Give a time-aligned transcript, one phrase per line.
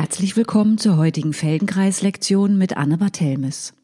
[0.00, 3.74] Herzlich willkommen zur heutigen Feldenkreis-Lektion mit Anne Barthelmes.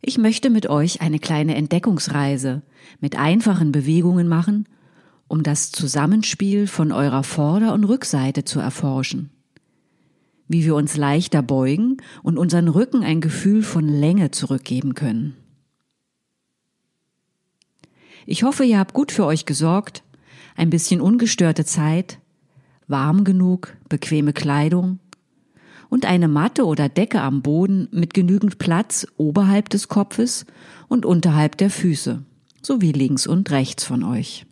[0.00, 2.62] Ich möchte mit euch eine kleine Entdeckungsreise
[2.98, 4.66] mit einfachen Bewegungen machen,
[5.28, 9.28] um das Zusammenspiel von eurer Vorder- und Rückseite zu erforschen.
[10.48, 15.36] Wie wir uns leichter beugen und unseren Rücken ein Gefühl von Länge zurückgeben können.
[18.24, 20.02] Ich hoffe, ihr habt gut für euch gesorgt,
[20.56, 22.20] ein bisschen ungestörte Zeit,
[22.88, 25.00] warm genug, bequeme Kleidung
[25.88, 30.46] und eine Matte oder Decke am Boden mit genügend Platz oberhalb des Kopfes
[30.88, 32.24] und unterhalb der Füße,
[32.62, 34.46] sowie links und rechts von euch.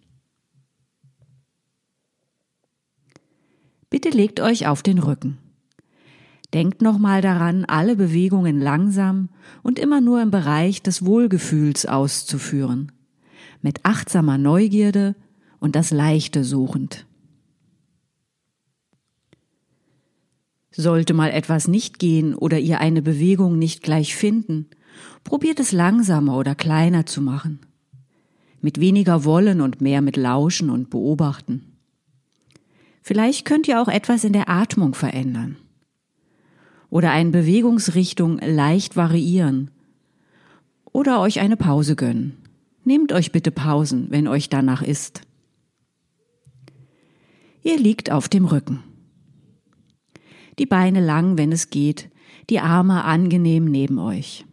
[3.91, 5.39] Bitte legt euch auf den Rücken.
[6.53, 9.29] Denkt nochmal daran, alle Bewegungen langsam
[9.63, 12.93] und immer nur im Bereich des Wohlgefühls auszuführen,
[13.61, 15.17] mit achtsamer Neugierde
[15.59, 17.07] und das Leichte suchend.
[20.77, 24.67] Sollte mal etwas nicht gehen oder ihr eine Bewegung nicht gleich finden,
[25.23, 27.61] probiert es langsamer oder kleiner zu machen.
[28.61, 31.77] Mit weniger Wollen und mehr mit Lauschen und Beobachten.
[33.03, 35.57] Vielleicht könnt ihr auch etwas in der Atmung verändern.
[36.91, 39.71] Oder eine Bewegungsrichtung leicht variieren.
[40.87, 42.37] Oder euch eine Pause gönnen.
[42.83, 45.21] Nehmt euch bitte Pausen, wenn euch danach ist.
[47.63, 48.83] Ihr liegt auf dem Rücken
[50.59, 52.11] die Beine lang, wenn es geht,
[52.51, 54.45] die Arme angenehm neben euch.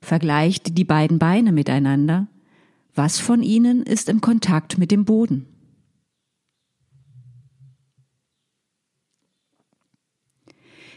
[0.00, 2.26] Vergleicht die beiden Beine miteinander.
[2.94, 5.46] Was von ihnen ist im Kontakt mit dem Boden?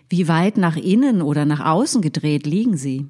[0.09, 3.08] Wie weit nach innen oder nach außen gedreht liegen sie?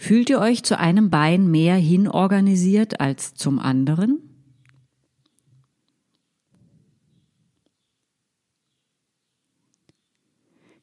[0.00, 4.20] Fühlt ihr euch zu einem Bein mehr hinorganisiert als zum anderen?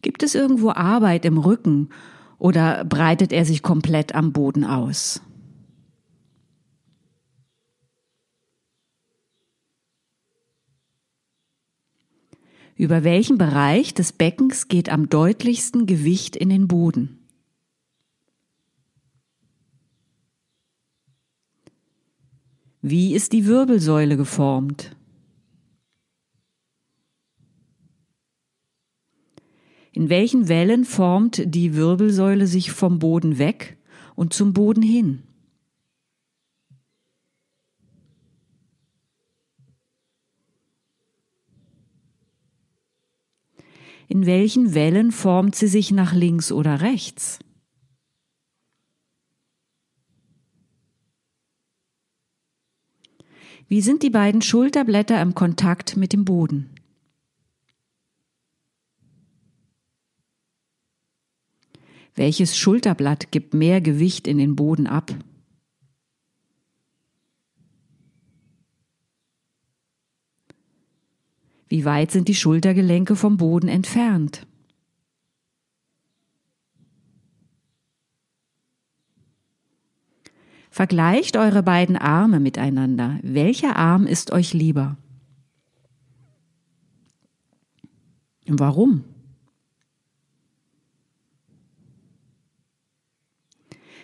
[0.01, 1.89] Gibt es irgendwo Arbeit im Rücken
[2.37, 5.21] oder breitet er sich komplett am Boden aus?
[12.75, 17.24] Über welchen Bereich des Beckens geht am deutlichsten Gewicht in den Boden?
[22.87, 24.95] Wie ist die Wirbelsäule geformt?
[29.91, 33.79] In welchen Wellen formt die Wirbelsäule sich vom Boden weg
[34.13, 35.23] und zum Boden hin?
[44.07, 47.39] In welchen Wellen formt sie sich nach links oder rechts?
[53.67, 56.69] Wie sind die beiden Schulterblätter im Kontakt mit dem Boden?
[62.13, 65.13] Welches Schulterblatt gibt mehr Gewicht in den Boden ab?
[71.67, 74.45] Wie weit sind die Schultergelenke vom Boden entfernt?
[80.75, 83.17] Vergleicht eure beiden Arme miteinander.
[83.21, 84.97] Welcher Arm ist euch lieber?
[88.45, 89.05] Und warum?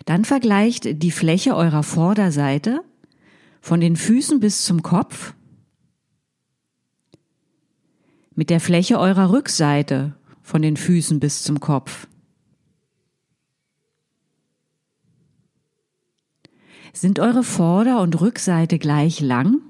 [0.05, 2.85] Dann vergleicht die Fläche eurer Vorderseite
[3.59, 5.33] von den Füßen bis zum Kopf
[8.33, 12.07] mit der Fläche eurer Rückseite von den Füßen bis zum Kopf.
[16.93, 19.61] Sind eure Vorder- und Rückseite gleich lang?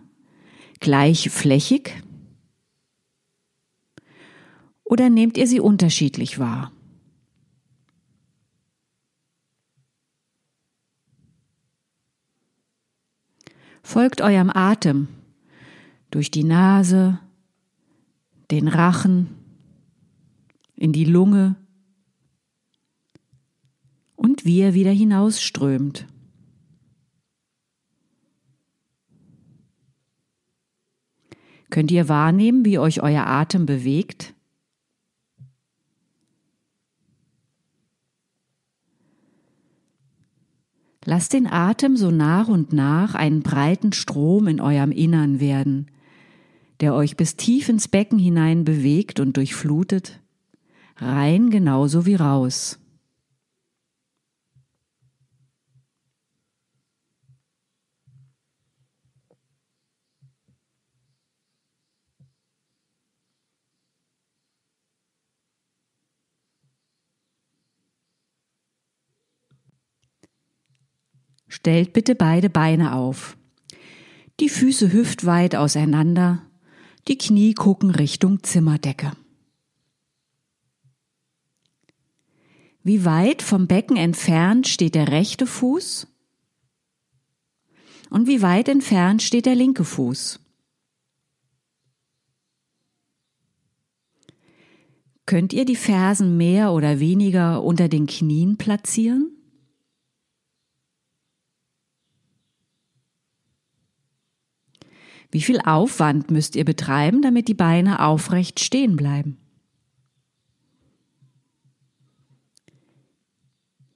[0.79, 2.01] Gleich flächig?
[4.83, 6.71] Oder nehmt ihr sie unterschiedlich wahr?
[13.83, 15.07] Folgt eurem Atem
[16.11, 17.19] durch die Nase,
[18.49, 19.29] den Rachen,
[20.75, 21.55] in die Lunge
[24.15, 26.07] und wie er wieder hinausströmt.
[31.71, 34.35] Könnt ihr wahrnehmen, wie euch euer Atem bewegt?
[41.05, 45.89] Lasst den Atem so nach und nach einen breiten Strom in eurem Innern werden,
[46.81, 50.19] der euch bis tief ins Becken hinein bewegt und durchflutet,
[50.97, 52.80] rein genauso wie raus.
[71.61, 73.37] Stellt bitte beide Beine auf.
[74.39, 76.41] Die Füße hüftweit auseinander,
[77.07, 79.11] die Knie gucken Richtung Zimmerdecke.
[82.81, 86.07] Wie weit vom Becken entfernt steht der rechte Fuß?
[88.09, 90.39] Und wie weit entfernt steht der linke Fuß?
[95.27, 99.37] Könnt ihr die Fersen mehr oder weniger unter den Knien platzieren?
[105.31, 109.37] Wie viel Aufwand müsst ihr betreiben, damit die Beine aufrecht stehen bleiben?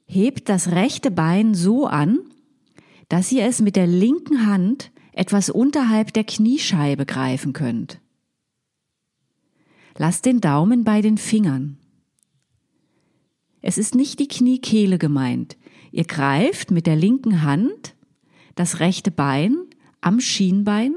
[0.05, 2.19] Hebt das rechte Bein so an,
[3.09, 7.99] dass ihr es mit der linken Hand etwas unterhalb der Kniescheibe greifen könnt.
[9.97, 11.77] Lasst den Daumen bei den Fingern.
[13.61, 15.57] Es ist nicht die Kniekehle gemeint.
[15.91, 17.95] Ihr greift mit der linken Hand
[18.55, 19.57] das rechte Bein
[20.01, 20.95] am Schienbein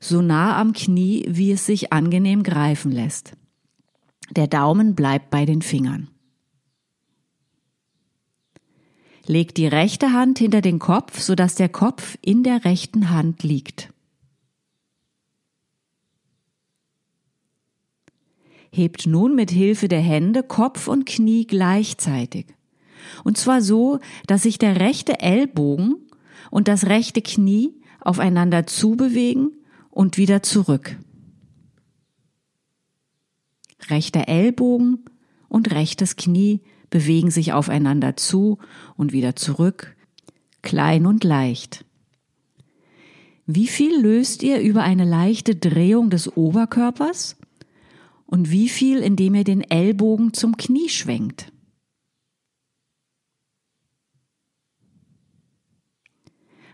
[0.00, 3.32] so nah am Knie, wie es sich angenehm greifen lässt.
[4.30, 6.08] Der Daumen bleibt bei den Fingern.
[9.26, 13.92] Legt die rechte Hand hinter den Kopf, sodass der Kopf in der rechten Hand liegt.
[18.70, 22.46] Hebt nun mit Hilfe der Hände Kopf und Knie gleichzeitig.
[23.24, 25.96] Und zwar so, dass sich der rechte Ellbogen
[26.50, 29.57] und das rechte Knie aufeinander zubewegen
[29.98, 30.96] und wieder zurück.
[33.90, 35.04] Rechter Ellbogen
[35.48, 38.58] und rechtes Knie bewegen sich aufeinander zu
[38.96, 39.96] und wieder zurück,
[40.62, 41.84] klein und leicht.
[43.44, 47.36] Wie viel löst ihr über eine leichte Drehung des Oberkörpers
[48.24, 51.50] und wie viel, indem ihr den Ellbogen zum Knie schwenkt?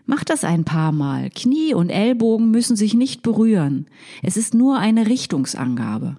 [0.05, 1.29] Macht das ein paar Mal.
[1.31, 3.87] Knie und Ellbogen müssen sich nicht berühren.
[4.21, 6.17] Es ist nur eine Richtungsangabe.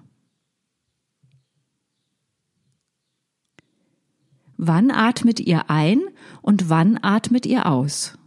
[4.57, 6.01] Wann atmet ihr ein
[6.41, 8.17] und wann atmet ihr aus?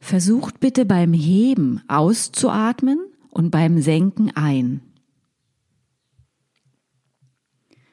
[0.00, 2.98] Versucht bitte beim Heben auszuatmen
[3.30, 4.89] und beim Senken ein.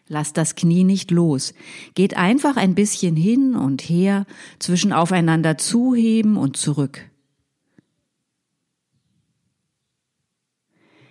[0.09, 1.53] Lasst das Knie nicht los.
[1.93, 4.25] Geht einfach ein bisschen hin und her
[4.59, 7.09] zwischen aufeinander zuheben und zurück.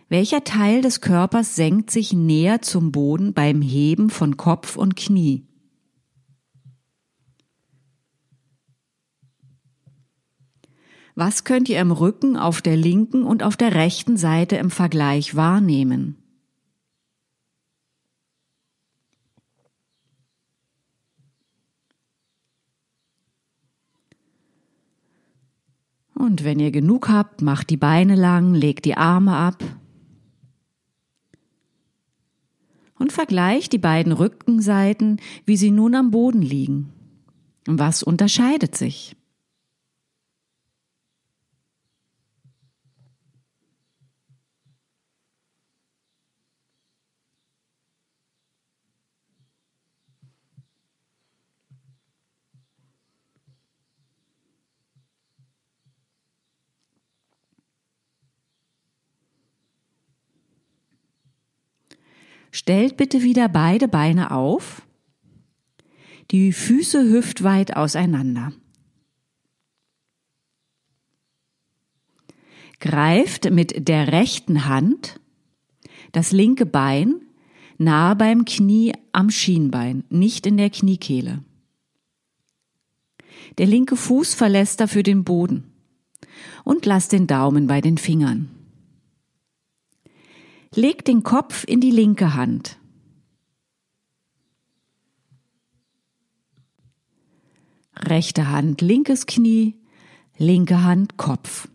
[0.09, 5.45] Welcher Teil des Körpers senkt sich näher zum Boden beim Heben von Kopf und Knie?
[11.17, 15.35] Was könnt ihr im Rücken auf der linken und auf der rechten Seite im Vergleich
[15.35, 16.26] wahrnehmen?
[26.19, 29.63] Und wenn ihr genug habt, macht die Beine lang, legt die Arme ab
[32.99, 36.93] und vergleicht die beiden Rückenseiten, wie sie nun am Boden liegen.
[37.67, 39.16] Was unterscheidet sich?
[62.57, 64.81] Stellt bitte wieder beide Beine auf,
[66.31, 68.51] die Füße hüftweit auseinander.
[72.81, 75.21] Greift mit der rechten Hand
[76.13, 77.17] das linke Bein
[77.77, 81.45] nahe beim Knie am Schienbein, nicht in der Kniekehle.
[83.59, 85.75] Der linke Fuß verlässt dafür den Boden
[86.65, 88.56] und lasst den Daumen bei den Fingern.
[90.77, 92.79] Leg den Kopf in die linke Hand.
[97.95, 99.77] Rechte Hand linkes Knie,
[100.37, 101.69] linke Hand Kopf.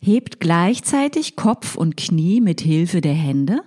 [0.00, 3.62] Hebt gleichzeitig Kopf und Knie mit Hilfe der Hände,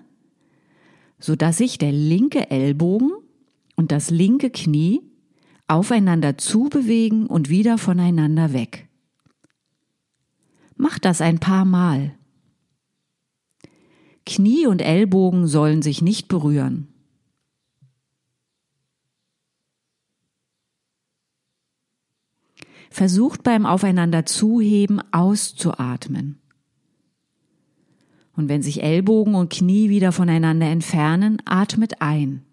[1.18, 3.12] so dass sich der linke Ellbogen
[3.76, 5.02] und das linke Knie
[5.68, 8.88] aufeinander zubewegen und wieder voneinander weg.
[10.76, 12.16] Macht das ein paar Mal.
[14.26, 16.88] Knie und Ellbogen sollen sich nicht berühren.
[22.90, 26.42] Versucht beim Aufeinander zuheben auszuatmen.
[28.36, 32.46] Und wenn sich Ellbogen und Knie wieder voneinander entfernen, atmet ein.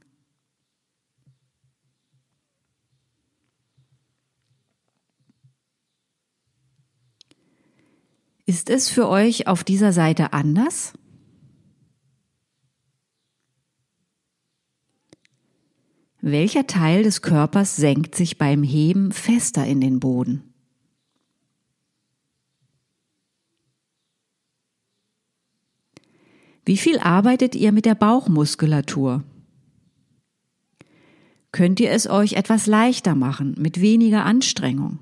[8.46, 10.94] Ist es für euch auf dieser Seite anders?
[16.20, 20.42] Welcher Teil des Körpers senkt sich beim Heben fester in den Boden?
[26.64, 29.22] Wie viel arbeitet ihr mit der Bauchmuskulatur?
[31.52, 34.98] Könnt ihr es euch etwas leichter machen, mit weniger Anstrengung?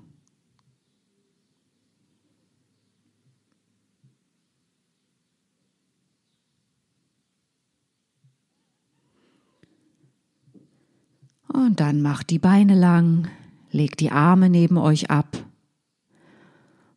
[11.56, 13.28] Und dann macht die Beine lang,
[13.70, 15.42] legt die Arme neben euch ab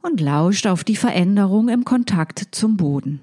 [0.02, 3.22] und lauscht auf die Veränderung im Kontakt zum Boden.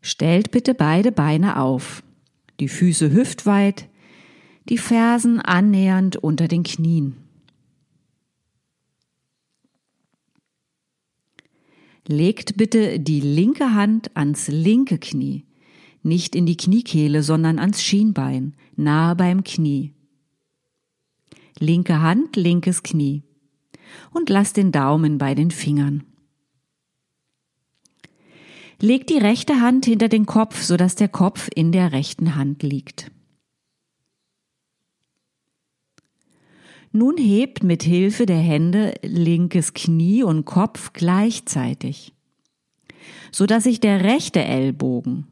[0.00, 2.02] Stellt bitte beide Beine auf,
[2.60, 3.88] die Füße hüftweit,
[4.68, 7.16] die Fersen annähernd unter den Knien.
[12.06, 15.44] Legt bitte die linke Hand ans linke Knie,
[16.02, 19.92] nicht in die Kniekehle, sondern ans Schienbein, nahe beim Knie.
[21.58, 23.24] Linke Hand, linkes Knie.
[24.10, 26.04] Und lasst den Daumen bei den Fingern.
[28.80, 33.10] Legt die rechte Hand hinter den Kopf, sodass der Kopf in der rechten Hand liegt.
[36.92, 42.14] Nun hebt mit Hilfe der Hände linkes Knie und Kopf gleichzeitig,
[43.32, 45.26] sodass sich der rechte Ellbogen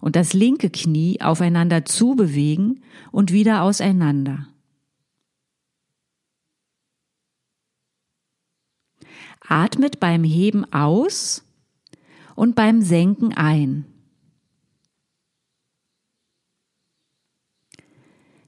[0.00, 2.82] und das linke Knie aufeinander zubewegen
[3.12, 4.48] und wieder auseinander.
[9.46, 11.44] Atmet beim Heben aus
[12.40, 13.84] und beim Senken ein.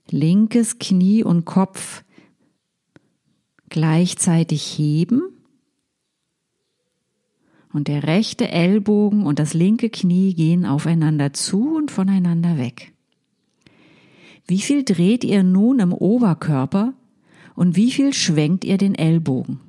[0.08, 2.02] Linkes Knie und Kopf
[3.68, 5.20] gleichzeitig heben
[7.74, 12.94] und der rechte Ellbogen und das linke Knie gehen aufeinander zu und voneinander weg.
[14.46, 16.94] Wie viel dreht ihr nun im Oberkörper
[17.54, 19.60] und wie viel schwenkt ihr den Ellbogen?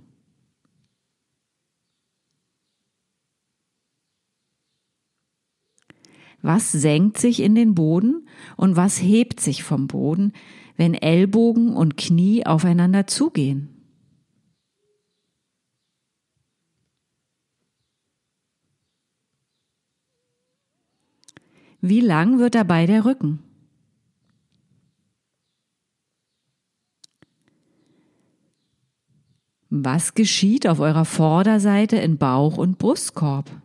[6.44, 10.34] Was senkt sich in den Boden und was hebt sich vom Boden,
[10.76, 13.70] wenn Ellbogen und Knie aufeinander zugehen?
[21.80, 23.40] Wie lang wird dabei der Rücken?
[29.70, 33.63] Was geschieht auf eurer Vorderseite in Bauch und Brustkorb?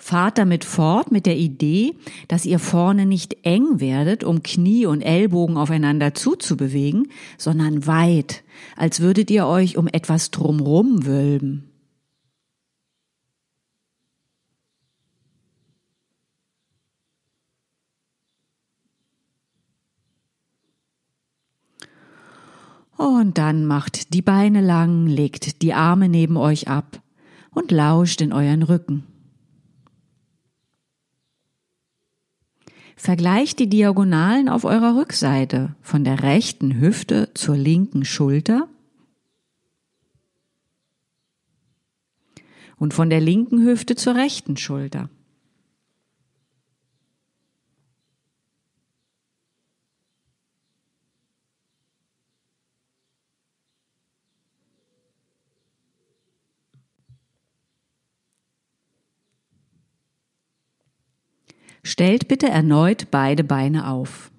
[0.00, 1.96] Fahrt damit fort mit der Idee,
[2.28, 8.44] dass ihr vorne nicht eng werdet, um Knie und Ellbogen aufeinander zuzubewegen, sondern weit,
[8.76, 11.64] als würdet ihr euch um etwas drumrum wölben.
[22.96, 27.00] Und dann macht die Beine lang, legt die Arme neben euch ab
[27.52, 29.04] und lauscht in euren Rücken.
[32.98, 38.68] Vergleicht die Diagonalen auf eurer Rückseite von der rechten Hüfte zur linken Schulter
[42.76, 45.10] und von der linken Hüfte zur rechten Schulter.
[61.82, 64.30] Stellt bitte erneut beide Beine auf.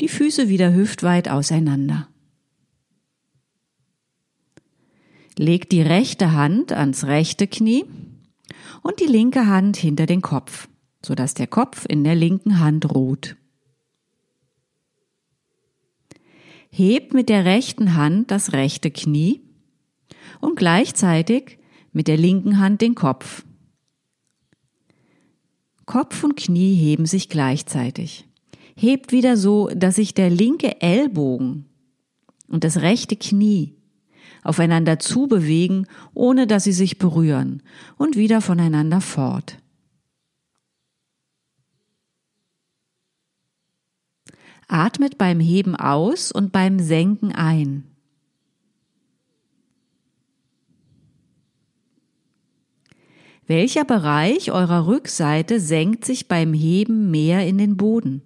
[0.00, 2.08] Die Füße wieder hüftweit auseinander.
[5.36, 7.84] Legt die rechte Hand ans rechte Knie
[8.82, 10.68] und die linke Hand hinter den Kopf,
[11.04, 13.36] sodass der Kopf in der linken Hand ruht.
[16.70, 19.40] Hebt mit der rechten Hand das rechte Knie
[20.40, 21.58] und gleichzeitig
[21.92, 23.44] mit der linken Hand den Kopf.
[25.88, 28.28] Kopf und Knie heben sich gleichzeitig.
[28.76, 31.64] Hebt wieder so, dass sich der linke Ellbogen
[32.46, 33.74] und das rechte Knie
[34.42, 37.62] aufeinander zubewegen, ohne dass sie sich berühren
[37.96, 39.62] und wieder voneinander fort.
[44.68, 47.84] Atmet beim Heben aus und beim Senken ein.
[53.48, 58.20] Welcher Bereich eurer Rückseite senkt sich beim Heben mehr in den Boden?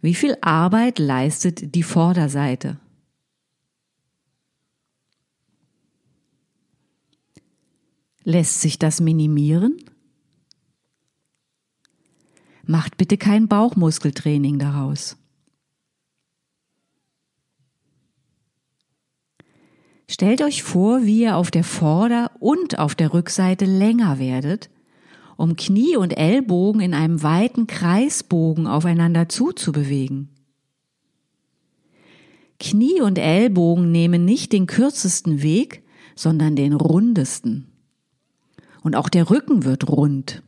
[0.00, 2.80] Wie viel Arbeit leistet die Vorderseite?
[8.22, 9.76] Lässt sich das minimieren?
[12.66, 15.18] Macht bitte kein Bauchmuskeltraining daraus.
[20.08, 24.70] Stellt euch vor, wie ihr auf der Vorder- und auf der Rückseite länger werdet,
[25.36, 30.28] um Knie und Ellbogen in einem weiten Kreisbogen aufeinander zuzubewegen.
[32.60, 35.82] Knie und Ellbogen nehmen nicht den kürzesten Weg,
[36.14, 37.66] sondern den rundesten.
[38.82, 40.42] Und auch der Rücken wird rund.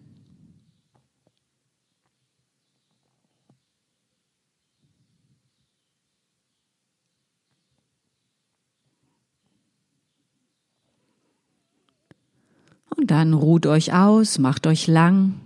[12.97, 15.41] Und dann ruht euch aus, macht euch lang.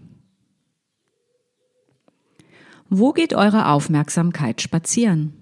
[2.89, 5.40] Wo geht eure Aufmerksamkeit spazieren?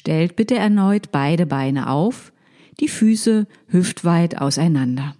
[0.00, 2.32] Stellt bitte erneut beide Beine auf,
[2.80, 5.14] die Füße hüftweit auseinander.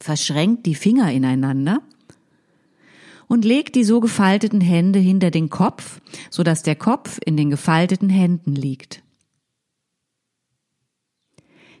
[0.00, 1.82] Verschränkt die Finger ineinander
[3.26, 8.08] und legt die so gefalteten Hände hinter den Kopf, sodass der Kopf in den gefalteten
[8.08, 9.02] Händen liegt.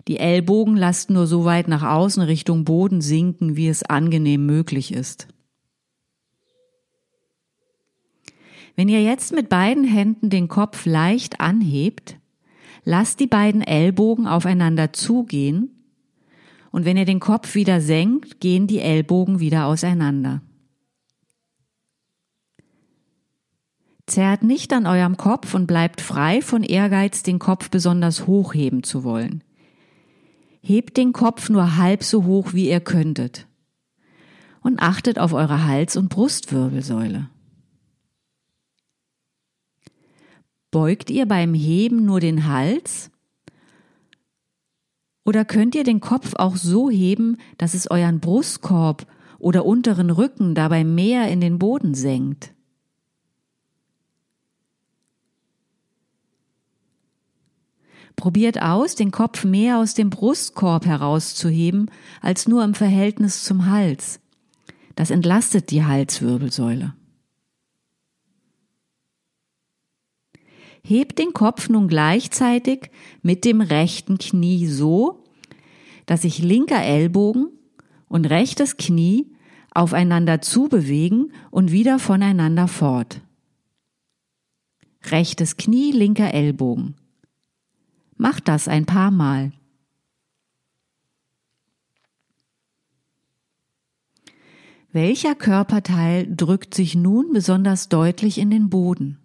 [0.06, 4.92] Die Ellbogen lasst nur so weit nach außen Richtung Boden sinken, wie es angenehm möglich
[4.92, 5.28] ist.
[8.78, 12.16] Wenn ihr jetzt mit beiden Händen den Kopf leicht anhebt,
[12.84, 15.84] lasst die beiden Ellbogen aufeinander zugehen
[16.70, 20.42] und wenn ihr den Kopf wieder senkt, gehen die Ellbogen wieder auseinander.
[24.06, 29.02] Zerrt nicht an eurem Kopf und bleibt frei von Ehrgeiz, den Kopf besonders hochheben zu
[29.02, 29.42] wollen.
[30.60, 33.48] Hebt den Kopf nur halb so hoch, wie ihr könntet.
[34.60, 37.28] Und achtet auf eure Hals- und Brustwirbelsäule.
[40.70, 43.10] Beugt ihr beim Heben nur den Hals?
[45.24, 49.06] Oder könnt ihr den Kopf auch so heben, dass es euren Brustkorb
[49.38, 52.54] oder unteren Rücken dabei mehr in den Boden senkt?
[58.16, 64.20] Probiert aus, den Kopf mehr aus dem Brustkorb herauszuheben als nur im Verhältnis zum Hals.
[64.96, 66.94] Das entlastet die Halswirbelsäule.
[70.82, 72.90] Hebt den Kopf nun gleichzeitig
[73.22, 75.24] mit dem rechten Knie so,
[76.06, 77.48] dass sich linker Ellbogen
[78.08, 79.30] und rechtes Knie
[79.70, 83.20] aufeinander zubewegen und wieder voneinander fort.
[85.04, 86.96] Rechtes Knie, linker Ellbogen.
[88.16, 89.52] Macht das ein paar Mal.
[94.90, 99.18] Welcher Körperteil drückt sich nun besonders deutlich in den Boden?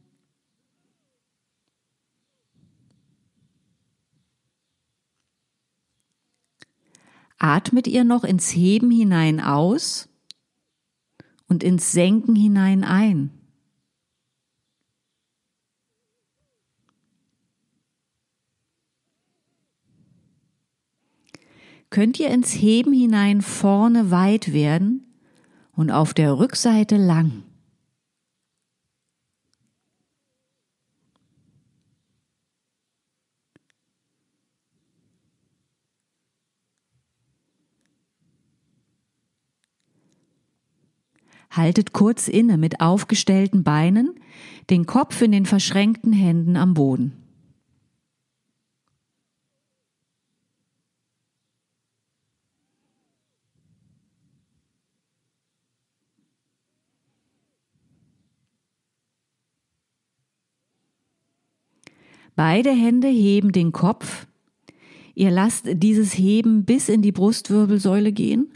[7.43, 10.07] Atmet ihr noch ins Heben hinein aus
[11.49, 13.31] und ins Senken hinein ein.
[21.89, 25.13] Könnt ihr ins Heben hinein vorne weit werden
[25.73, 27.43] und auf der Rückseite lang.
[41.55, 44.19] Haltet kurz inne mit aufgestellten Beinen,
[44.71, 47.13] den Kopf in den verschränkten Händen am Boden.
[62.35, 64.25] Beide Hände heben den Kopf.
[65.13, 68.51] Ihr lasst dieses Heben bis in die Brustwirbelsäule gehen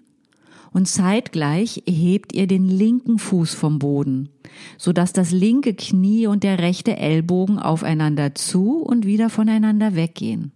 [0.71, 4.29] und zeitgleich hebt ihr den linken Fuß vom Boden,
[4.77, 10.51] sodass das linke Knie und der rechte Ellbogen aufeinander zu und wieder voneinander weggehen.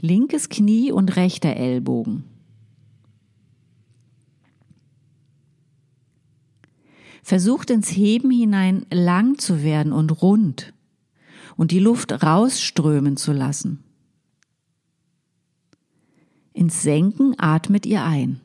[0.00, 2.24] Linkes Knie und rechter Ellbogen.
[7.22, 10.74] Versucht ins Heben hinein lang zu werden und rund
[11.56, 13.85] und die Luft rausströmen zu lassen.
[16.56, 18.40] Ins Senken atmet ihr ein.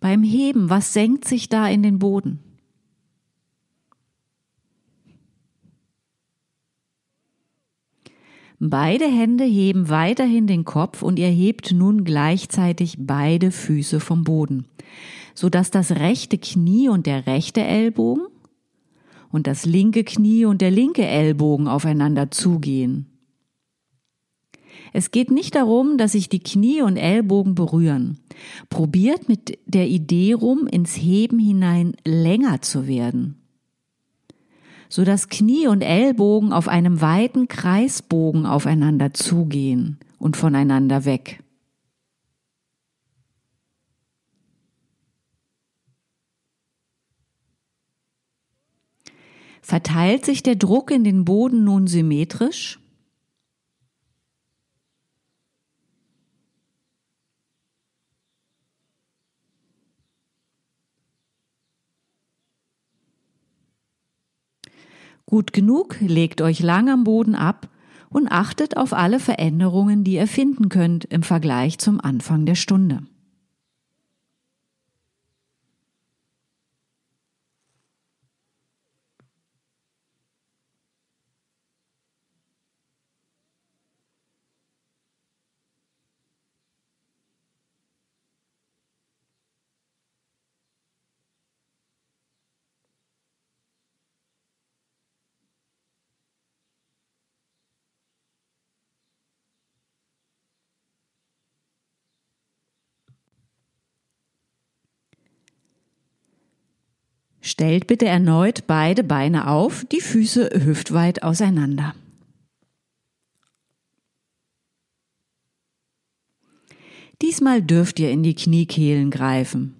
[0.00, 2.38] Beim Heben, was senkt sich da in den Boden?
[8.58, 14.64] Beide Hände heben weiterhin den Kopf und ihr hebt nun gleichzeitig beide Füße vom Boden,
[15.34, 18.28] sodass das rechte Knie und der rechte Ellbogen
[19.30, 23.06] und das linke Knie und der linke Ellbogen aufeinander zugehen.
[24.92, 28.18] Es geht nicht darum, dass sich die Knie und Ellbogen berühren.
[28.70, 33.40] Probiert mit der Idee rum, ins Heben hinein länger zu werden
[34.90, 41.42] so dass Knie und Ellbogen auf einem weiten Kreisbogen aufeinander zugehen und voneinander weg.
[49.70, 52.80] Verteilt sich der Druck in den Boden nun symmetrisch?
[65.24, 67.68] Gut genug, legt euch lang am Boden ab
[68.08, 73.04] und achtet auf alle Veränderungen, die ihr finden könnt im Vergleich zum Anfang der Stunde.
[107.60, 111.94] Stellt bitte erneut beide Beine auf, die Füße hüftweit auseinander.
[117.20, 119.74] Diesmal dürft ihr in die Kniekehlen greifen.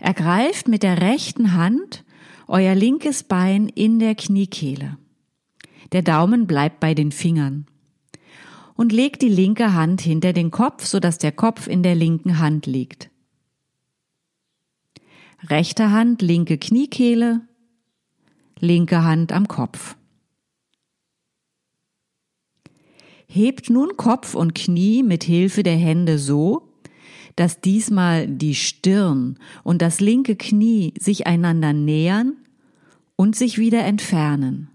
[0.00, 2.04] Ergreift mit der rechten Hand
[2.46, 4.98] euer linkes Bein in der Kniekehle.
[5.92, 7.64] Der Daumen bleibt bei den Fingern.
[8.74, 12.66] Und legt die linke Hand hinter den Kopf, sodass der Kopf in der linken Hand
[12.66, 13.08] liegt.
[15.46, 17.42] Rechte Hand, linke Kniekehle,
[18.58, 19.96] linke Hand am Kopf.
[23.28, 26.72] Hebt nun Kopf und Knie mit Hilfe der Hände so,
[27.36, 32.36] dass diesmal die Stirn und das linke Knie sich einander nähern
[33.14, 34.70] und sich wieder entfernen.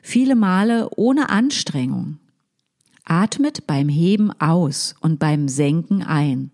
[0.00, 2.18] Viele Male ohne Anstrengung.
[3.04, 6.52] Atmet beim Heben aus und beim Senken ein.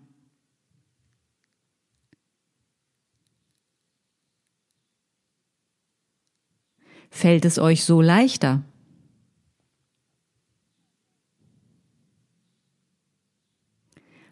[7.09, 8.63] Fällt es euch so leichter?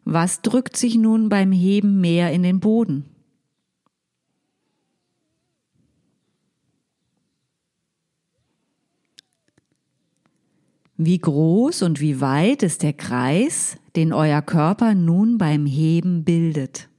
[0.06, 3.06] Was drückt sich nun beim Heben mehr in den Boden?
[10.96, 16.90] Wie groß und wie weit ist der Kreis, den euer Körper nun beim Heben bildet?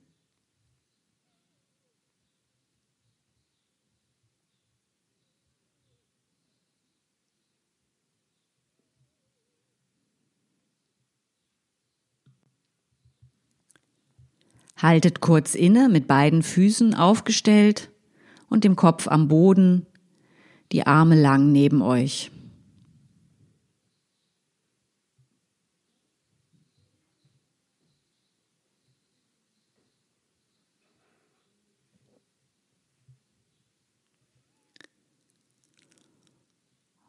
[14.81, 17.91] Haltet kurz inne mit beiden Füßen aufgestellt
[18.49, 19.87] und dem Kopf am Boden,
[20.71, 22.31] die Arme lang neben euch.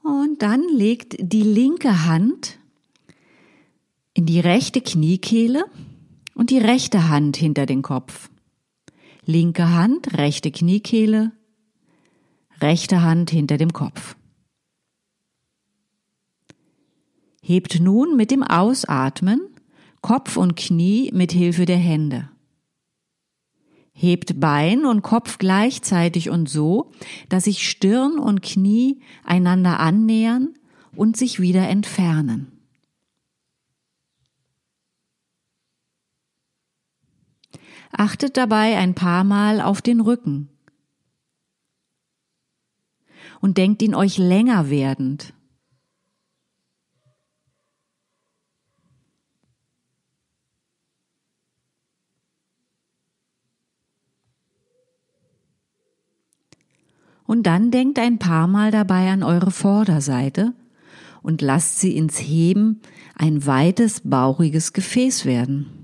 [0.01, 2.57] Und dann legt die linke Hand
[4.15, 5.65] In die rechte Kniekehle
[6.39, 8.29] und die rechte Hand hinter den Kopf.
[9.25, 11.33] Linke Hand, rechte Kniekehle,
[12.61, 14.15] rechte Hand hinter dem Kopf.
[17.41, 19.41] Hebt nun mit dem Ausatmen
[19.99, 22.29] Kopf und Knie mit Hilfe der Hände.
[23.91, 26.89] Hebt Bein und Kopf gleichzeitig und so,
[27.27, 30.53] dass sich Stirn und Knie einander annähern
[30.95, 32.58] und sich wieder entfernen.
[37.91, 40.49] Achtet dabei ein paar Mal auf den Rücken
[43.41, 45.33] und denkt ihn euch länger werdend.
[57.25, 60.53] Und dann denkt ein paar Mal dabei an eure Vorderseite
[61.21, 62.81] und lasst sie ins Heben
[63.13, 65.78] ein weites, bauchiges Gefäß werden.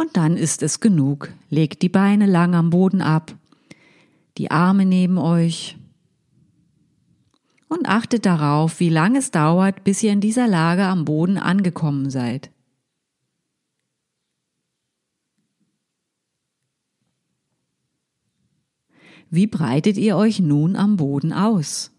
[0.00, 1.30] Und dann ist es genug.
[1.50, 3.36] Legt die Beine lang am Boden ab,
[4.38, 5.76] die Arme neben euch
[7.68, 12.08] und achtet darauf, wie lange es dauert, bis ihr in dieser Lage am Boden angekommen
[12.08, 12.50] seid.
[19.28, 21.90] Wie breitet ihr euch nun am Boden aus?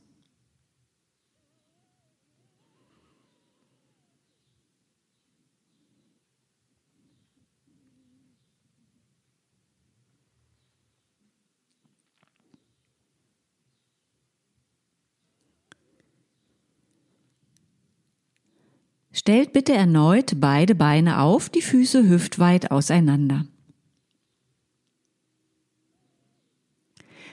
[19.21, 23.45] Stellt bitte erneut beide Beine auf, die Füße hüftweit auseinander.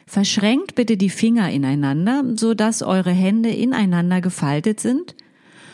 [0.05, 5.17] Verschränkt bitte die Finger ineinander, so dass eure Hände ineinander gefaltet sind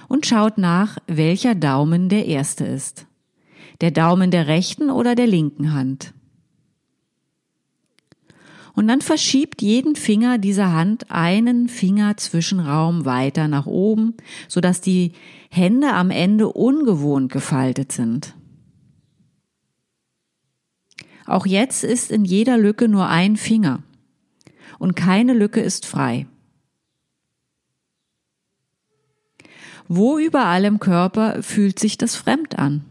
[0.06, 3.06] und schaut nach, welcher Daumen der erste ist.
[3.80, 6.14] Der Daumen der rechten oder der linken Hand.
[8.76, 14.14] Und dann verschiebt jeden Finger dieser Hand einen Finger Zwischenraum weiter nach oben,
[14.48, 15.12] so dass die
[15.54, 18.34] Hände am Ende ungewohnt gefaltet sind.
[21.26, 23.82] Auch jetzt ist in jeder Lücke nur ein Finger
[24.80, 26.26] und keine Lücke ist frei.
[29.86, 32.84] Wo überall im Körper fühlt sich das fremd an?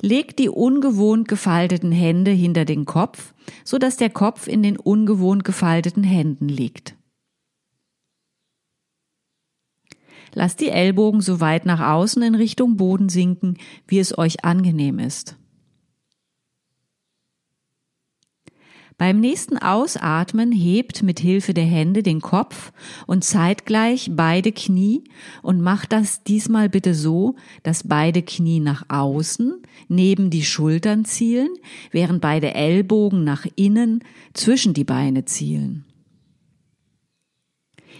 [0.00, 3.34] Legt die ungewohnt gefalteten Hände hinter den Kopf,
[3.64, 6.94] so dass der Kopf in den ungewohnt gefalteten Händen liegt.
[10.34, 14.98] Lasst die Ellbogen so weit nach außen in Richtung Boden sinken, wie es euch angenehm
[14.98, 15.36] ist.
[18.96, 22.72] Beim nächsten Ausatmen hebt mit Hilfe der Hände den Kopf
[23.08, 25.02] und zeitgleich beide Knie
[25.42, 31.50] und macht das diesmal bitte so, dass beide Knie nach außen neben die Schultern zielen,
[31.90, 35.84] während beide Ellbogen nach innen zwischen die Beine zielen.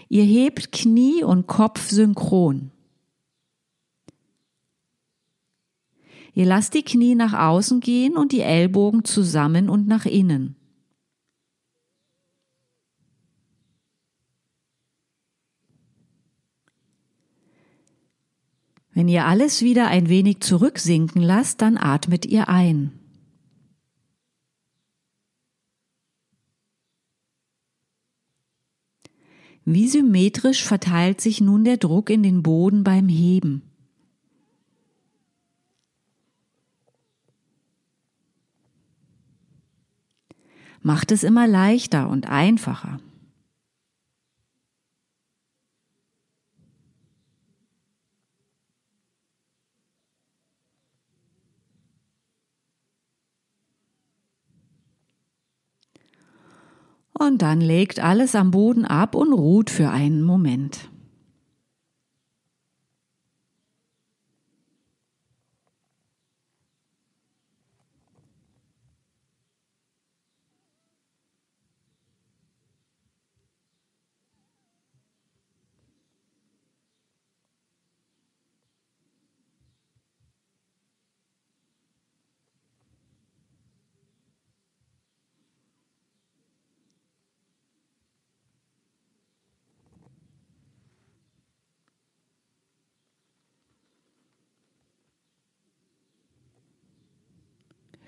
[0.09, 2.71] Ihr hebt Knie und Kopf synchron.
[6.33, 10.55] Ihr lasst die Knie nach außen gehen und die Ellbogen zusammen und nach innen.
[18.91, 23.04] Wenn ihr alles wieder ein wenig zurücksinken lasst, dann atmet ihr ein.
[29.65, 33.63] Wie symmetrisch verteilt sich nun der Druck in den Boden beim Heben?
[40.83, 42.99] Macht es immer leichter und einfacher.
[57.17, 60.89] Und dann legt alles am Boden ab und ruht für einen Moment.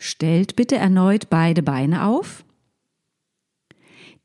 [0.08, 2.46] Stellt bitte erneut beide Beine auf.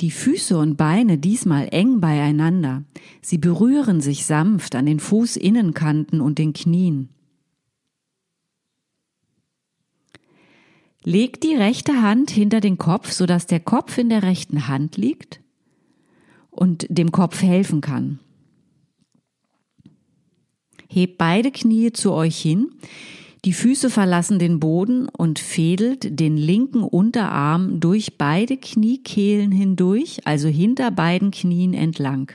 [0.00, 2.84] Die Füße und Beine diesmal eng beieinander.
[3.20, 7.08] Sie berühren sich sanft an den Fußinnenkanten und den Knien.
[11.02, 15.40] Legt die rechte Hand hinter den Kopf, sodass der Kopf in der rechten Hand liegt
[16.52, 18.20] und dem Kopf helfen kann.
[20.88, 22.70] Hebt beide Knie zu euch hin,
[23.44, 30.48] die Füße verlassen den Boden und fädelt den linken Unterarm durch beide Kniekehlen hindurch, also
[30.48, 32.30] hinter beiden Knien entlang.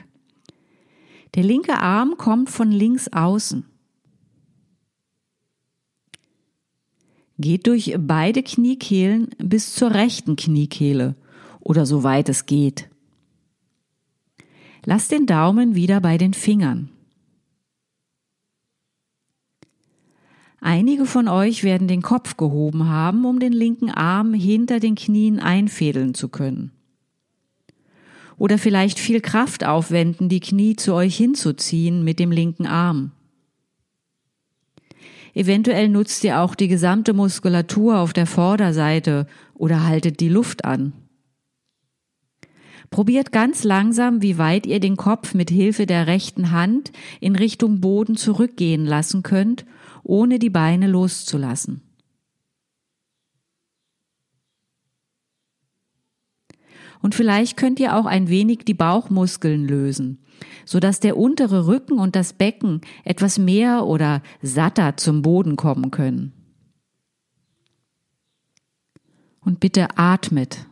[1.34, 3.64] Der linke Arm kommt von links außen.
[7.38, 11.14] Geht durch beide Kniekehlen bis zur rechten Kniekehle
[11.60, 12.90] oder so weit es geht.
[14.84, 16.90] Lasst den Daumen wieder bei den Fingern.
[20.60, 25.38] Einige von euch werden den Kopf gehoben haben, um den linken Arm hinter den Knien
[25.38, 26.72] einfädeln zu können.
[28.36, 33.12] Oder vielleicht viel Kraft aufwenden, die Knie zu euch hinzuziehen mit dem linken Arm.
[35.34, 40.92] Eventuell nutzt ihr auch die gesamte Muskulatur auf der Vorderseite oder haltet die Luft an.
[42.90, 46.90] Probiert ganz langsam, wie weit ihr den Kopf mit Hilfe der rechten Hand
[47.20, 49.66] in Richtung Boden zurückgehen lassen könnt,
[50.08, 51.82] ohne die Beine loszulassen.
[57.00, 60.18] Und vielleicht könnt ihr auch ein wenig die Bauchmuskeln lösen
[60.64, 65.90] so dass der untere Rücken und das Becken etwas mehr oder satter zum Boden kommen
[65.90, 66.32] können.
[69.40, 70.66] Und bitte atmet.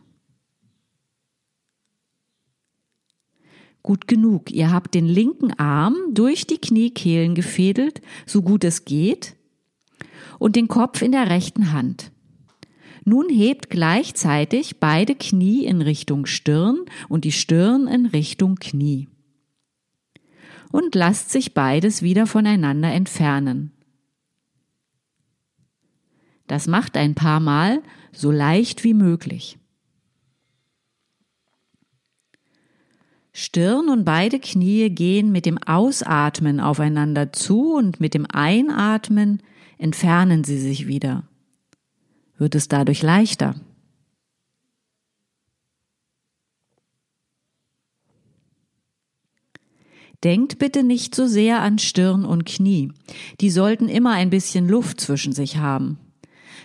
[3.87, 4.51] Gut genug.
[4.51, 9.37] Ihr habt den linken Arm durch die Kniekehlen gefädelt, so gut es geht,
[10.39, 12.11] und den Kopf in der rechten Hand.
[13.05, 19.07] Nun hebt gleichzeitig beide Knie in Richtung Stirn und die Stirn in Richtung Knie
[20.69, 23.71] und lasst sich beides wieder voneinander entfernen.
[26.47, 29.57] Das macht ein paar Mal so leicht wie möglich.
[33.39, 39.43] Stirn und beide Knie gehen mit dem Ausatmen aufeinander zu und mit dem Einatmen
[39.77, 41.21] entfernen sie sich wieder.
[42.39, 43.53] Wird es dadurch leichter?
[50.23, 52.91] Denkt bitte nicht so sehr an Stirn und Knie.
[53.39, 55.99] Die sollten immer ein bisschen Luft zwischen sich haben,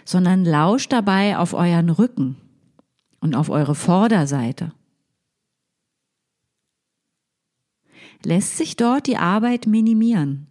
[0.06, 2.38] sondern lauscht dabei auf euren Rücken
[3.20, 4.72] und auf eure Vorderseite.
[8.24, 10.46] Lässt sich dort die Arbeit minimieren?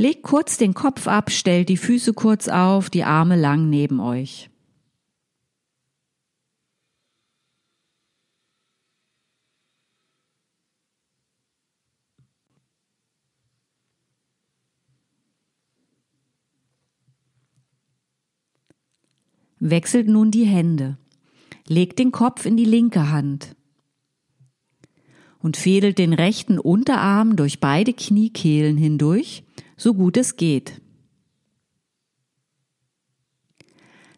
[0.00, 4.48] Legt kurz den Kopf ab, stellt die Füße kurz auf, die Arme lang neben euch.
[19.70, 20.98] Wechselt nun die Hände.
[21.66, 23.54] Legt den Kopf in die linke Hand
[25.40, 29.44] und fädelt den rechten Unterarm durch beide Kniekehlen hindurch
[29.76, 30.80] so gut es geht.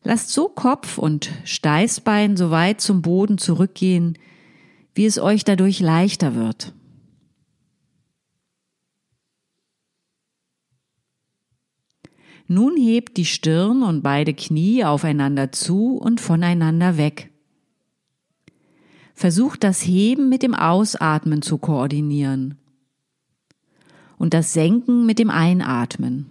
[0.02, 4.18] Lasst so Kopf und Steißbein so weit zum Boden zurückgehen,
[4.94, 6.72] wie es euch dadurch leichter wird.
[12.52, 17.30] Nun hebt die Stirn und beide Knie aufeinander zu und voneinander weg.
[19.14, 22.58] Versucht das Heben mit dem Ausatmen zu koordinieren
[24.18, 26.28] und das Senken mit dem Einatmen.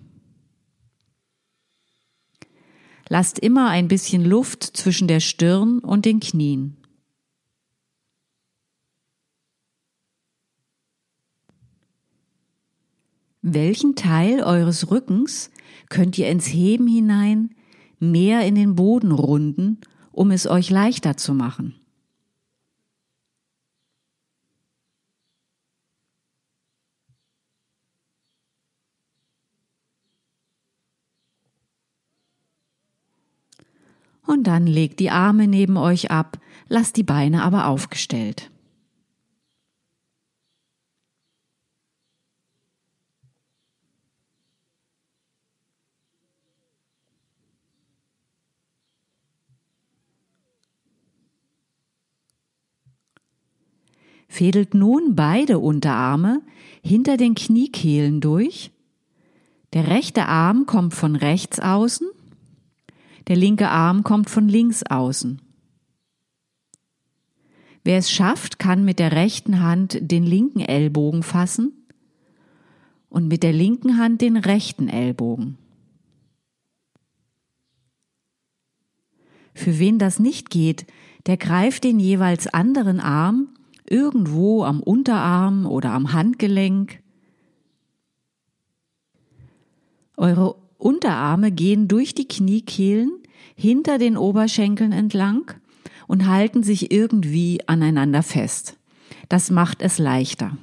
[3.08, 6.76] Lasst immer ein bisschen Luft zwischen der Stirn und den Knien.
[13.42, 15.50] Welchen Teil eures Rückens
[15.90, 17.56] könnt ihr ins Heben hinein
[18.00, 19.80] mehr in den Boden runden,
[20.12, 21.76] um es euch leichter zu machen?
[34.26, 36.38] Und dann legt die Arme neben euch ab,
[36.68, 38.52] lasst die Beine aber aufgestellt.
[54.40, 56.42] Fädelt nun beide Unterarme
[56.82, 58.72] hinter den Kniekehlen durch.
[59.74, 62.08] Der rechte Arm kommt von rechts außen,
[63.28, 65.42] der linke Arm kommt von links außen.
[67.84, 71.74] Wer es schafft, kann mit der rechten Hand den linken Ellbogen fassen
[73.10, 75.58] und mit der linken Hand den rechten Ellbogen.
[79.54, 80.86] Für wen das nicht geht,
[81.26, 83.50] der greift den jeweils anderen Arm
[83.90, 87.02] irgendwo am Unterarm oder am Handgelenk.
[90.18, 93.12] Eure Unterarme gehen durch die Kniekehlen
[93.56, 95.52] hinter den Oberschenkeln entlang
[96.08, 98.78] und halten sich irgendwie aneinander fest.
[99.28, 100.58] Das macht es leichter.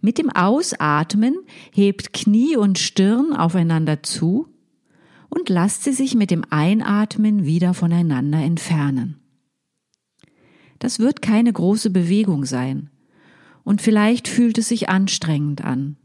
[0.00, 1.36] Mit dem Ausatmen
[1.72, 4.51] hebt Knie und Stirn aufeinander zu
[5.34, 9.16] und lasst sie sich mit dem Einatmen wieder voneinander entfernen.
[10.78, 12.90] Das wird keine große Bewegung sein
[13.64, 15.96] und vielleicht fühlt es sich anstrengend an.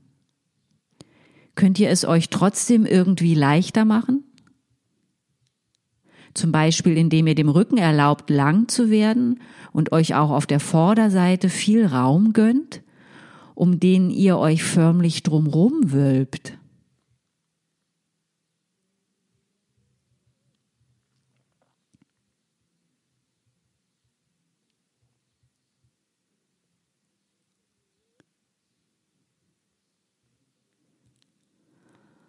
[1.55, 4.23] Könnt ihr es euch trotzdem irgendwie leichter machen?
[6.33, 9.41] Zum Beispiel, indem ihr dem Rücken erlaubt, lang zu werden
[9.73, 12.81] und euch auch auf der Vorderseite viel Raum gönnt,
[13.55, 16.56] um den ihr euch förmlich drumrum wölbt.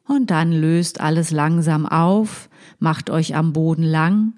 [0.09, 2.48] Und dann löst alles langsam auf,
[2.78, 4.32] macht euch am Boden lang,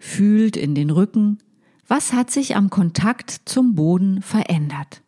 [0.00, 1.38] fühlt in den Rücken,
[1.86, 5.01] was hat sich am Kontakt zum Boden verändert.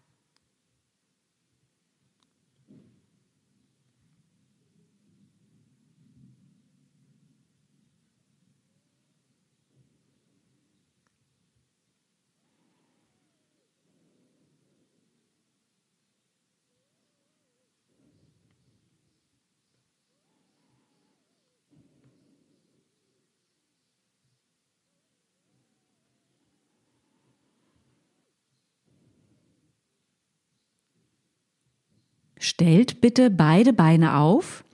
[32.47, 34.64] Stellt bitte beide Beine auf,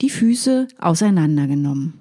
[0.00, 1.92] die Füße auseinandergenommen.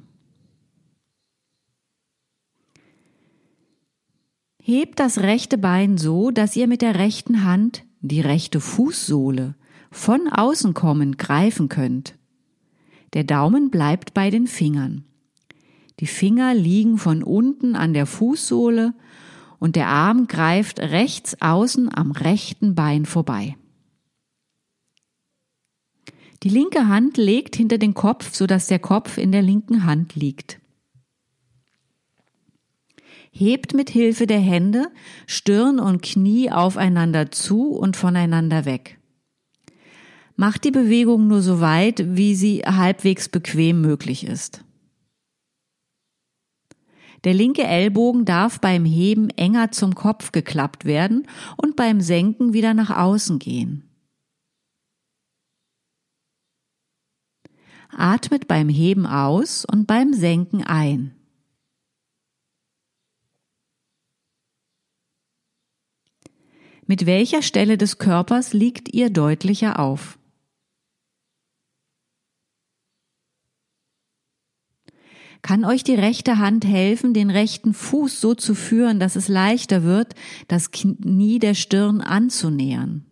[4.63, 9.55] Hebt das rechte Bein so, dass ihr mit der rechten Hand die rechte Fußsohle
[9.91, 12.15] von außen kommend greifen könnt.
[13.11, 15.03] Der Daumen bleibt bei den Fingern.
[15.99, 18.93] Die Finger liegen von unten an der Fußsohle
[19.59, 23.57] und der Arm greift rechts außen am rechten Bein vorbei.
[26.47, 30.61] Die linke Hand legt hinter den Kopf, sodass der Kopf in der linken Hand liegt.
[33.31, 34.87] Hebt mit Hilfe der Hände
[35.25, 38.97] Stirn und Knie aufeinander zu und voneinander weg.
[40.37, 44.63] Macht die Bewegung nur so weit, wie sie halbwegs bequem möglich ist.
[47.25, 51.27] Der linke Ellbogen darf beim Heben enger zum Kopf geklappt werden
[51.57, 53.86] und beim Senken wieder nach außen gehen.
[57.89, 61.13] Atmet beim Heben aus und beim Senken ein.
[66.85, 70.17] Mit welcher Stelle des Körpers liegt ihr deutlicher auf?
[75.41, 79.83] Kann euch die rechte Hand helfen, den rechten Fuß so zu führen, dass es leichter
[79.83, 80.13] wird,
[80.47, 83.06] das Knie der Stirn anzunähern?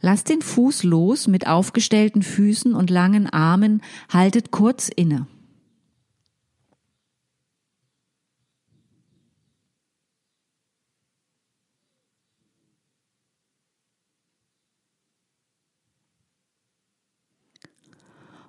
[0.00, 5.26] Lasst den Fuß los mit aufgestellten Füßen und langen Armen, haltet kurz inne.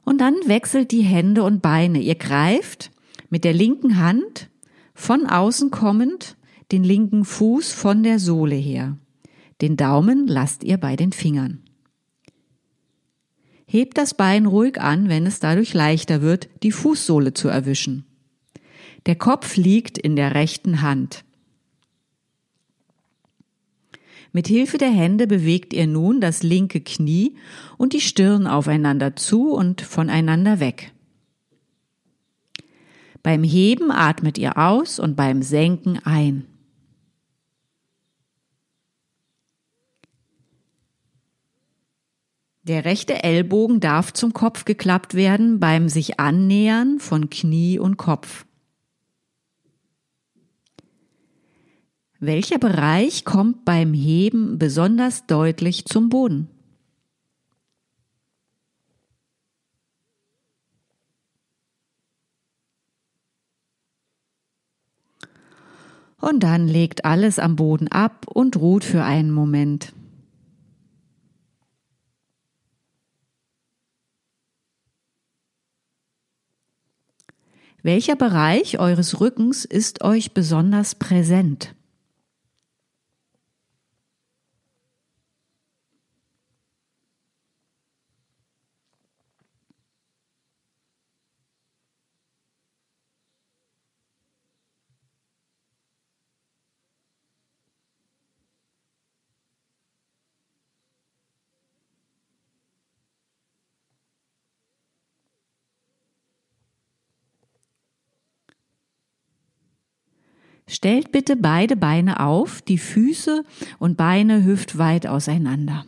[0.04, 2.00] Und dann wechselt die Hände und Beine.
[2.00, 2.92] Ihr greift
[3.30, 4.50] mit der linken Hand
[4.94, 6.38] von außen kommend
[6.72, 8.98] den linken Fuß von der Sohle her.
[9.62, 11.62] Den Daumen lasst ihr bei den Fingern.
[13.68, 18.06] Hebt das Bein ruhig an, wenn es dadurch leichter wird, die Fußsohle zu erwischen.
[19.06, 21.24] Der Kopf liegt in der rechten Hand.
[24.34, 27.36] Mit Hilfe der Hände bewegt ihr nun das linke Knie
[27.78, 30.92] und die Stirn aufeinander zu und voneinander weg.
[33.24, 36.46] Beim Heben atmet ihr aus und beim Senken ein.
[42.64, 48.46] Der rechte Ellbogen darf zum Kopf geklappt werden beim sich annähern von Knie und Kopf.
[52.20, 56.50] Welcher Bereich kommt beim Heben besonders deutlich zum Boden?
[66.20, 69.94] Und dann legt alles am Boden ab und ruht für einen Moment.
[77.84, 81.74] Welcher Bereich eures Rückens ist euch besonders präsent?
[110.84, 113.46] Stellt bitte beide Beine auf, die Füße
[113.78, 115.86] und Beine hüftweit auseinander.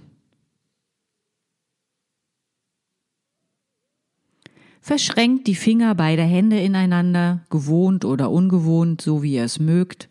[4.82, 10.10] Verschränkt die Finger beider Hände ineinander, gewohnt oder ungewohnt, so wie ihr es mögt,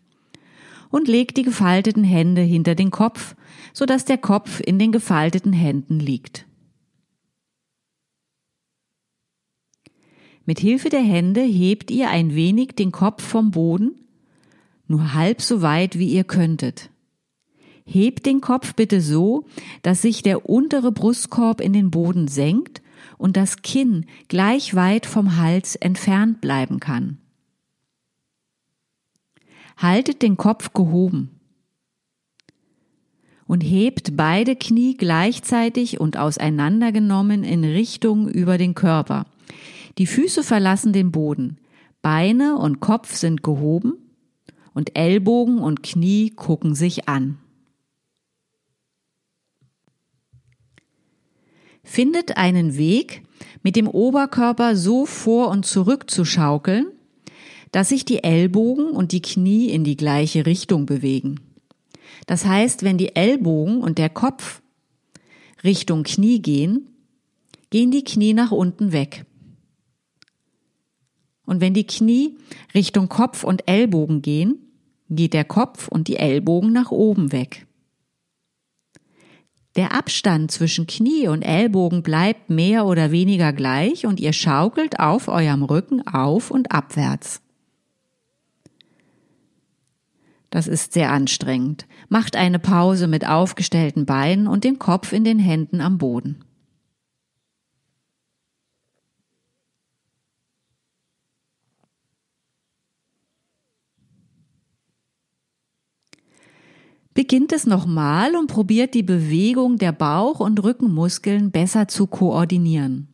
[0.89, 3.37] und legt die gefalteten Hände hinter den Kopf,
[3.71, 6.45] so dass der Kopf in den gefalteten Händen liegt.
[10.43, 14.02] Mit Hilfe der Hände hebt ihr ein wenig den Kopf vom Boden
[14.87, 16.89] nur halb so weit, wie ihr könntet.
[17.85, 19.45] Hebt den Kopf bitte so,
[19.81, 22.81] dass sich der untere Brustkorb in den Boden senkt
[23.17, 27.17] und das Kinn gleich weit vom Hals entfernt bleiben kann.
[29.75, 31.39] Haltet den Kopf gehoben
[33.45, 39.25] und hebt beide Knie gleichzeitig und auseinandergenommen in Richtung über den Körper.
[39.97, 41.57] Die Füße verlassen den Boden,
[42.01, 44.02] Beine und Kopf sind gehoben
[44.73, 47.37] und Ellbogen und Knie gucken sich an.
[51.83, 53.23] Findet einen Weg,
[53.61, 56.87] mit dem Oberkörper so vor und zurück zu schaukeln,
[57.71, 61.39] dass sich die Ellbogen und die Knie in die gleiche Richtung bewegen.
[62.27, 64.61] Das heißt, wenn die Ellbogen und der Kopf
[65.63, 66.87] Richtung Knie gehen,
[67.69, 69.25] gehen die Knie nach unten weg.
[71.45, 72.37] Und wenn die Knie
[72.73, 74.62] Richtung Kopf und Ellbogen gehen,
[75.15, 77.65] geht der Kopf und die Ellbogen nach oben weg.
[79.75, 85.27] Der Abstand zwischen Knie und Ellbogen bleibt mehr oder weniger gleich und ihr schaukelt auf
[85.27, 87.41] eurem Rücken auf und abwärts.
[90.51, 91.87] Das ist sehr anstrengend.
[92.09, 96.45] Macht eine Pause mit aufgestellten Beinen und den Kopf in den Händen am Boden.
[107.13, 113.07] Beginnt es nochmal und probiert die Bewegung der Bauch- und Rückenmuskeln besser zu koordinieren.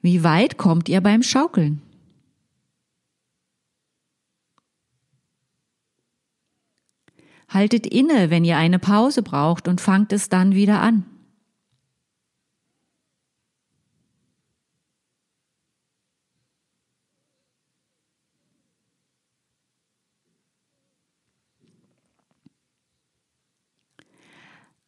[0.00, 1.80] Wie weit kommt ihr beim Schaukeln?
[7.48, 11.04] Haltet inne, wenn ihr eine Pause braucht und fangt es dann wieder an.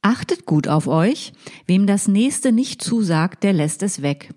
[0.05, 1.33] Achtet gut auf euch.
[1.67, 4.35] Wem das nächste nicht zusagt, der lässt es weg.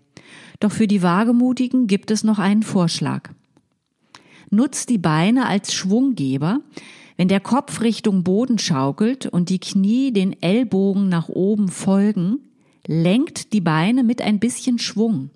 [0.61, 3.31] Doch für die Wagemutigen gibt es noch einen Vorschlag.
[4.49, 6.61] Nutzt die Beine als Schwunggeber.
[7.17, 12.39] Wenn der Kopf Richtung Boden schaukelt und die Knie den Ellbogen nach oben folgen,
[12.87, 15.31] lenkt die Beine mit ein bisschen Schwung.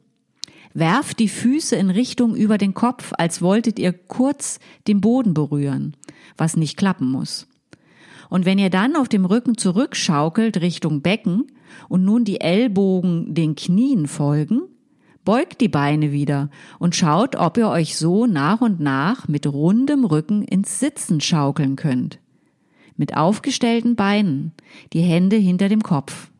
[0.73, 5.97] Werft die Füße in Richtung über den Kopf, als wolltet ihr kurz den Boden berühren,
[6.37, 7.47] was nicht klappen muss.
[8.31, 11.51] Und wenn ihr dann auf dem Rücken zurückschaukelt Richtung Becken
[11.89, 14.61] und nun die Ellbogen den Knien folgen,
[15.25, 20.05] beugt die Beine wieder und schaut, ob ihr euch so nach und nach mit rundem
[20.05, 22.19] Rücken ins Sitzen schaukeln könnt.
[22.95, 24.53] Mit aufgestellten Beinen,
[24.93, 26.31] die Hände hinter dem Kopf.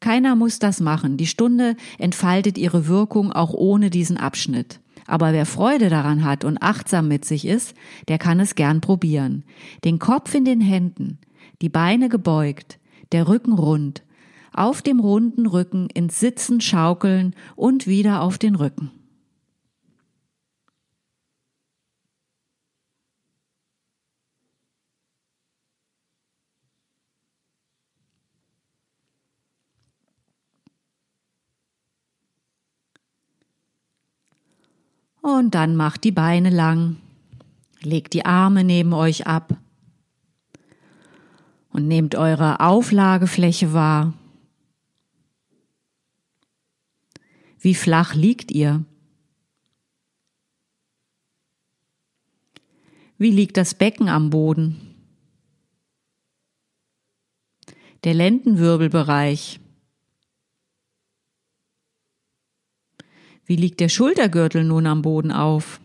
[0.00, 1.18] Keiner muss das machen.
[1.18, 4.80] Die Stunde entfaltet ihre Wirkung auch ohne diesen Abschnitt.
[5.06, 7.74] Aber wer Freude daran hat und achtsam mit sich ist,
[8.08, 9.44] der kann es gern probieren.
[9.84, 11.18] Den Kopf in den Händen,
[11.62, 12.78] die Beine gebeugt,
[13.12, 14.02] der Rücken rund,
[14.52, 18.90] auf dem runden Rücken ins Sitzen schaukeln und wieder auf den Rücken.
[35.24, 36.98] Und dann macht die Beine lang,
[37.80, 39.56] legt die Arme neben euch ab
[41.70, 44.12] und nehmt eure Auflagefläche wahr.
[47.58, 48.84] Wie flach liegt ihr?
[53.16, 54.94] Wie liegt das Becken am Boden?
[58.04, 59.58] Der Lendenwirbelbereich.
[63.46, 65.80] Wie liegt der Schultergürtel nun am Boden auf?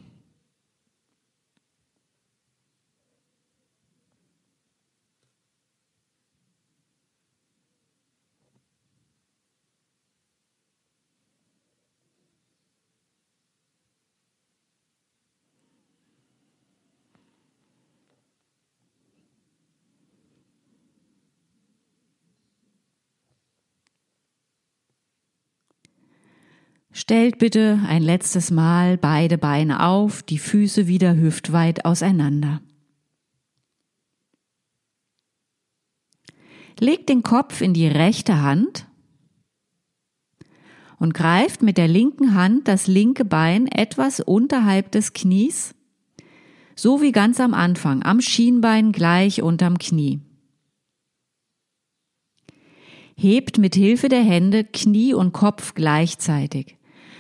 [27.00, 32.62] Stellt bitte ein letztes Mal beide Beine auf, die Füße wieder hüftweit auseinander.
[36.78, 38.86] Legt den Kopf in die rechte Hand
[40.98, 45.76] und greift mit der linken Hand das linke Bein etwas unterhalb des Knies,
[46.76, 50.20] so wie ganz am Anfang, am Schienbein gleich unterm Knie.
[53.16, 56.76] Hebt mit Hilfe der Hände Knie und Kopf gleichzeitig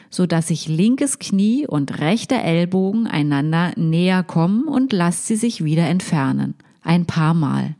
[0.09, 5.63] so dass sich linkes Knie und rechter Ellbogen einander näher kommen und lasst sie sich
[5.63, 6.55] wieder entfernen.
[6.81, 7.75] Ein paar Mal.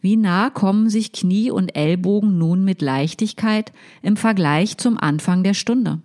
[0.00, 3.72] Wie nah kommen sich Knie und Ellbogen nun mit Leichtigkeit
[4.02, 6.00] im Vergleich zum Anfang der Stunde?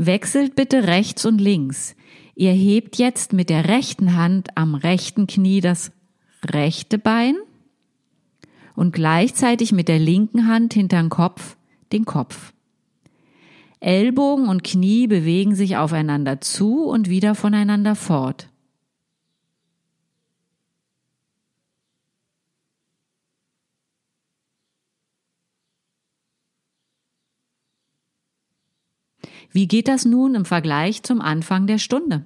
[0.00, 1.96] Wechselt bitte rechts und links.
[2.36, 5.90] Ihr hebt jetzt mit der rechten Hand am rechten Knie das
[6.44, 7.34] rechte Bein
[8.76, 11.56] und gleichzeitig mit der linken Hand hintern Kopf
[11.92, 12.52] den Kopf.
[13.80, 18.50] Ellbogen und Knie bewegen sich aufeinander zu und wieder voneinander fort.
[29.50, 32.24] Wie geht das nun im Vergleich zum Anfang der Stunde?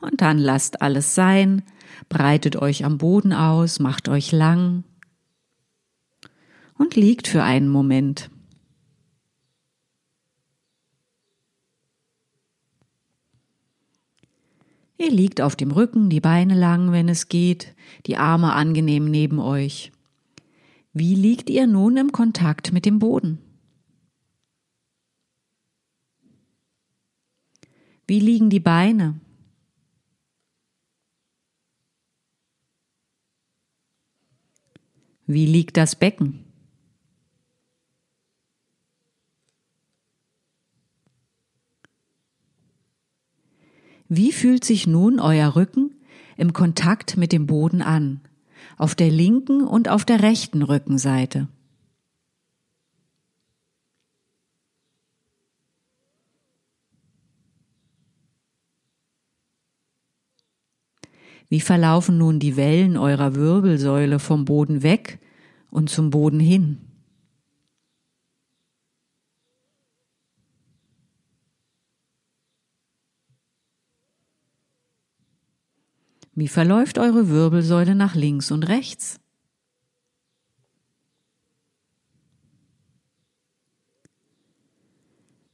[0.00, 1.62] Und dann lasst alles sein,
[2.08, 4.84] breitet euch am Boden aus, macht euch lang
[6.78, 8.30] und liegt für einen Moment.
[15.00, 17.74] Ihr liegt auf dem Rücken, die Beine lang, wenn es geht,
[18.04, 19.92] die Arme angenehm neben euch.
[20.92, 23.38] Wie liegt ihr nun im Kontakt mit dem Boden?
[28.06, 29.18] Wie liegen die Beine?
[35.26, 36.49] Wie liegt das Becken?
[44.12, 45.94] Wie fühlt sich nun euer Rücken
[46.36, 48.20] im Kontakt mit dem Boden an,
[48.76, 51.46] auf der linken und auf der rechten Rückenseite?
[61.48, 65.20] Wie verlaufen nun die Wellen eurer Wirbelsäule vom Boden weg
[65.70, 66.89] und zum Boden hin?
[76.32, 79.20] Wie verläuft eure Wirbelsäule nach links und rechts?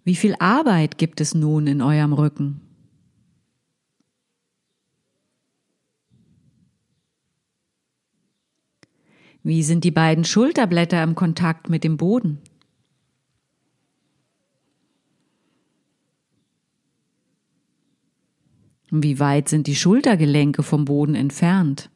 [0.05, 2.61] Wie viel Arbeit gibt es nun in eurem Rücken?
[9.43, 12.41] Wie sind die beiden Schulterblätter im Kontakt mit dem Boden?
[18.91, 21.91] Wie weit sind die Schultergelenke vom Boden entfernt?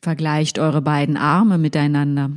[0.00, 2.30] Vergleicht eure beiden Arme miteinander.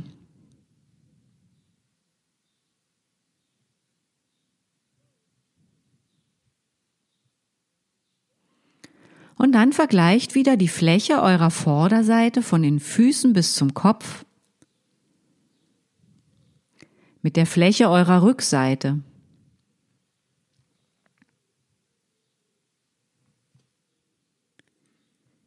[9.38, 14.25] Und dann vergleicht wieder die Fläche eurer Vorderseite von den Füßen bis zum Kopf
[17.26, 19.00] mit der Fläche eurer Rückseite.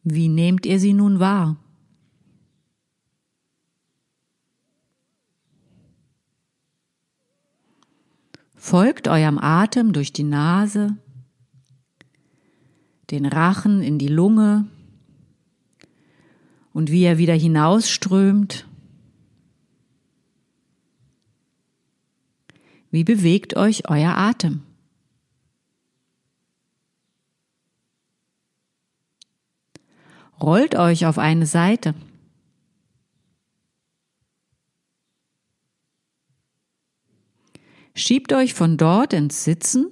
[0.03, 1.55] Wie nehmt ihr sie nun wahr?
[8.55, 10.97] Folgt eurem Atem durch die Nase,
[13.09, 14.67] den Rachen in die Lunge
[16.73, 18.68] und wie er wieder hinausströmt
[22.91, 24.63] Wie bewegt euch euer Atem?
[30.41, 31.93] Rollt euch auf eine Seite.
[37.93, 39.87] Schiebt euch von dort ins Sitzen.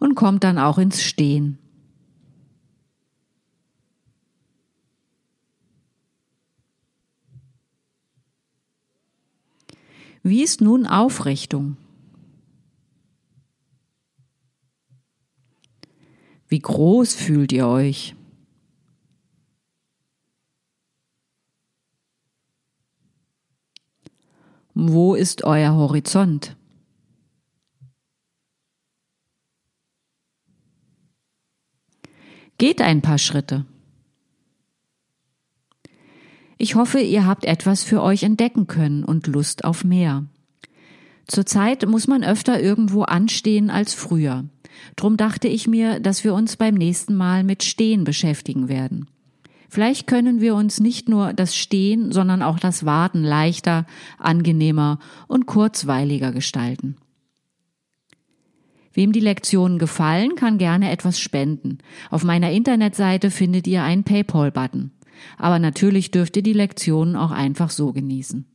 [0.00, 1.58] Und kommt dann auch ins Stehen.
[10.22, 11.76] Wie ist nun Aufrichtung?
[16.48, 18.14] Wie groß fühlt ihr euch?
[24.74, 26.56] Wo ist euer Horizont?
[32.58, 33.66] Geht ein paar Schritte.
[36.58, 40.26] Ich hoffe, ihr habt etwas für euch entdecken können und Lust auf mehr.
[41.28, 44.44] Zurzeit muss man öfter irgendwo anstehen als früher.
[44.96, 49.06] Drum dachte ich mir, dass wir uns beim nächsten Mal mit Stehen beschäftigen werden.
[49.68, 53.86] Vielleicht können wir uns nicht nur das Stehen, sondern auch das Warten leichter,
[54.18, 56.96] angenehmer und kurzweiliger gestalten.
[58.94, 61.78] Wem die Lektionen gefallen, kann gerne etwas spenden.
[62.10, 64.90] Auf meiner Internetseite findet ihr einen PayPal-Button.
[65.36, 68.46] Aber natürlich dürft ihr die Lektionen auch einfach so genießen.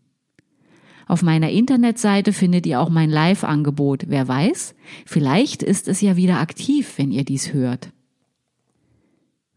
[1.07, 4.05] Auf meiner Internetseite findet ihr auch mein Live-Angebot.
[4.07, 4.73] Wer weiß,
[5.05, 7.91] vielleicht ist es ja wieder aktiv, wenn ihr dies hört.